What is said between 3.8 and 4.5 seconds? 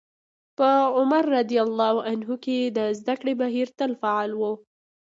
فعال و.